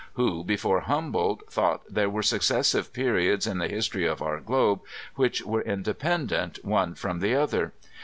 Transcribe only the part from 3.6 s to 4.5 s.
history of our